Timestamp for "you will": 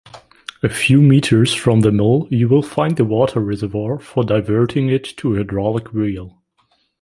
2.31-2.63